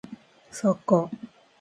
[0.49, 1.11] 作家